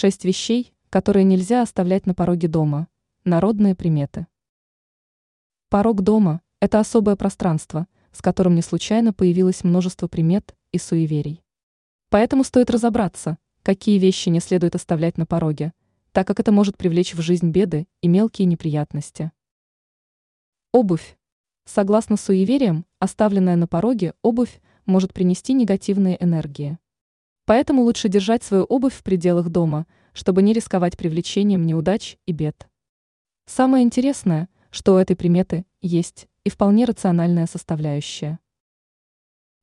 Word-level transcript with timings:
Шесть 0.00 0.24
вещей, 0.24 0.72
которые 0.90 1.24
нельзя 1.24 1.60
оставлять 1.60 2.06
на 2.06 2.14
пороге 2.14 2.46
дома. 2.46 2.86
Народные 3.24 3.74
приметы. 3.74 4.28
Порог 5.70 6.02
дома– 6.02 6.40
это 6.60 6.78
особое 6.78 7.16
пространство, 7.16 7.88
с 8.12 8.22
которым 8.22 8.54
не 8.54 8.62
случайно 8.62 9.12
появилось 9.12 9.64
множество 9.64 10.06
примет 10.06 10.54
и 10.70 10.78
суеверий. 10.78 11.42
Поэтому 12.10 12.44
стоит 12.44 12.70
разобраться, 12.70 13.38
какие 13.64 13.98
вещи 13.98 14.28
не 14.28 14.38
следует 14.38 14.76
оставлять 14.76 15.18
на 15.18 15.26
пороге, 15.26 15.72
так 16.12 16.28
как 16.28 16.38
это 16.38 16.52
может 16.52 16.76
привлечь 16.76 17.14
в 17.14 17.20
жизнь 17.20 17.50
беды 17.50 17.88
и 18.00 18.06
мелкие 18.06 18.46
неприятности. 18.46 19.32
Обувь. 20.70 21.18
Согласно 21.64 22.16
суевериям, 22.16 22.86
оставленная 23.00 23.56
на 23.56 23.66
пороге 23.66 24.14
обувь 24.22 24.60
может 24.86 25.12
принести 25.12 25.54
негативные 25.54 26.22
энергии. 26.22 26.78
Поэтому 27.48 27.80
лучше 27.80 28.10
держать 28.10 28.42
свою 28.42 28.64
обувь 28.64 28.92
в 28.92 29.02
пределах 29.02 29.48
дома, 29.48 29.86
чтобы 30.12 30.42
не 30.42 30.52
рисковать 30.52 30.98
привлечением 30.98 31.64
неудач 31.64 32.18
и 32.26 32.32
бед. 32.32 32.68
Самое 33.46 33.86
интересное, 33.86 34.50
что 34.70 34.92
у 34.92 34.98
этой 34.98 35.16
приметы 35.16 35.64
есть 35.80 36.28
и 36.44 36.50
вполне 36.50 36.84
рациональная 36.84 37.46
составляющая. 37.46 38.38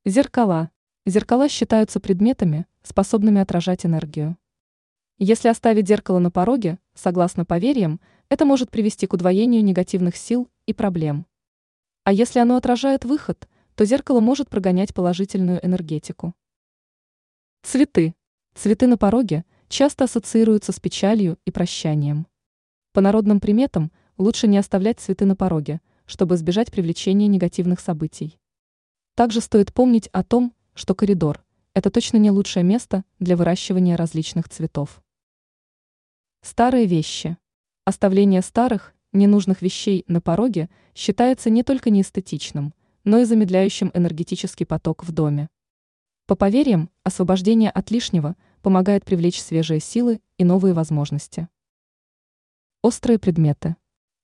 Зеркала. 0.04 0.72
Зеркала 1.04 1.48
считаются 1.48 2.00
предметами, 2.00 2.66
способными 2.82 3.40
отражать 3.40 3.86
энергию. 3.86 4.36
Если 5.18 5.46
оставить 5.46 5.86
зеркало 5.86 6.18
на 6.18 6.32
пороге, 6.32 6.80
согласно 6.92 7.44
поверьям, 7.44 8.00
это 8.28 8.44
может 8.44 8.68
привести 8.72 9.06
к 9.06 9.12
удвоению 9.12 9.62
негативных 9.62 10.16
сил 10.16 10.50
и 10.66 10.72
проблем. 10.72 11.24
А 12.02 12.12
если 12.12 12.40
оно 12.40 12.56
отражает 12.56 13.04
выход, 13.04 13.48
то 13.76 13.84
зеркало 13.84 14.18
может 14.18 14.50
прогонять 14.50 14.92
положительную 14.92 15.64
энергетику. 15.64 16.34
Цветы. 17.68 18.14
Цветы 18.54 18.86
на 18.86 18.96
пороге 18.96 19.44
часто 19.68 20.04
ассоциируются 20.04 20.70
с 20.70 20.78
печалью 20.78 21.36
и 21.44 21.50
прощанием. 21.50 22.28
По 22.92 23.00
народным 23.00 23.40
приметам 23.40 23.90
лучше 24.18 24.46
не 24.46 24.56
оставлять 24.56 25.00
цветы 25.00 25.24
на 25.24 25.34
пороге, 25.34 25.80
чтобы 26.06 26.36
избежать 26.36 26.70
привлечения 26.70 27.26
негативных 27.26 27.80
событий. 27.80 28.38
Также 29.16 29.40
стоит 29.40 29.74
помнить 29.74 30.06
о 30.12 30.22
том, 30.22 30.54
что 30.74 30.94
коридор– 30.94 31.44
это 31.74 31.90
точно 31.90 32.18
не 32.18 32.30
лучшее 32.30 32.62
место 32.62 33.02
для 33.18 33.36
выращивания 33.36 33.96
различных 33.96 34.48
цветов. 34.48 35.02
Старые 36.42 36.86
вещи. 36.86 37.36
Оставление 37.84 38.42
старых, 38.42 38.94
ненужных 39.12 39.60
вещей 39.60 40.04
на 40.06 40.20
пороге 40.20 40.70
считается 40.94 41.50
не 41.50 41.64
только 41.64 41.90
неэстетичным, 41.90 42.74
но 43.02 43.18
и 43.18 43.24
замедляющим 43.24 43.90
энергетический 43.92 44.66
поток 44.66 45.02
в 45.02 45.10
доме. 45.10 45.48
По 46.26 46.34
поверьям, 46.34 46.90
освобождение 47.04 47.70
от 47.70 47.92
лишнего 47.92 48.34
помогает 48.60 49.04
привлечь 49.04 49.40
свежие 49.40 49.78
силы 49.78 50.20
и 50.38 50.44
новые 50.44 50.74
возможности. 50.74 51.46
Острые 52.82 53.20
предметы. 53.20 53.76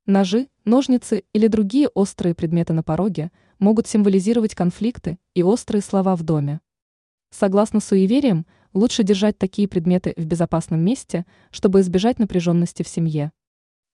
Ножи, 0.05 0.49
ножницы 0.65 1.23
или 1.33 1.47
другие 1.47 1.87
острые 1.87 2.35
предметы 2.35 2.73
на 2.73 2.83
пороге 2.83 3.31
могут 3.61 3.87
символизировать 3.87 4.57
конфликты 4.57 5.21
и 5.35 5.45
острые 5.45 5.81
слова 5.81 6.17
в 6.17 6.25
доме. 6.25 6.61
Согласно 7.31 7.79
суевериям, 7.79 8.47
лучше 8.73 9.05
держать 9.05 9.39
такие 9.39 9.69
предметы 9.69 10.13
в 10.17 10.25
безопасном 10.25 10.85
месте, 10.85 11.25
чтобы 11.53 11.83
избежать 11.83 12.19
напряженности 12.19 12.83
в 12.83 12.89
семье. 12.89 13.31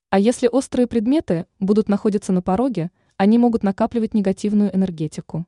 А 0.08 0.18
если 0.18 0.48
острые 0.48 0.86
предметы 0.86 1.44
будут 1.60 1.90
находиться 1.90 2.32
на 2.32 2.40
пороге, 2.40 2.90
они 3.18 3.36
могут 3.36 3.62
накапливать 3.62 4.14
негативную 4.14 4.74
энергетику. 4.74 5.44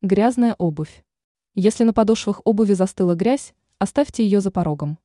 Грязная 0.00 0.54
обувь. 0.58 1.04
Если 1.54 1.84
на 1.84 1.92
подошвах 1.92 2.40
обуви 2.44 2.72
застыла 2.74 3.14
грязь, 3.14 3.54
оставьте 3.78 4.24
ее 4.24 4.40
за 4.40 4.50
порогом. 4.50 4.98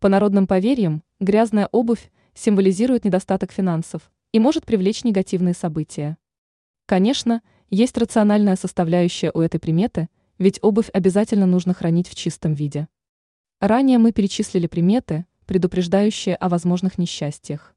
По 0.00 0.08
народным 0.08 0.46
поверьям, 0.46 1.02
грязная 1.20 1.68
обувь 1.70 2.10
символизирует 2.34 3.04
недостаток 3.04 3.52
финансов 3.52 4.10
и 4.32 4.38
может 4.38 4.64
привлечь 4.64 5.04
негативные 5.04 5.54
события. 5.54 6.16
Конечно, 6.86 7.42
есть 7.70 7.96
рациональная 7.96 8.56
составляющая 8.56 9.30
у 9.32 9.40
этой 9.40 9.60
приметы, 9.60 10.08
ведь 10.38 10.58
обувь 10.62 10.90
обязательно 10.92 11.46
нужно 11.46 11.74
хранить 11.74 12.08
в 12.08 12.14
чистом 12.14 12.54
виде. 12.54 12.88
Ранее 13.60 13.98
мы 13.98 14.12
перечислили 14.12 14.66
приметы, 14.66 15.26
предупреждающие 15.46 16.34
о 16.34 16.48
возможных 16.48 16.98
несчастьях. 16.98 17.74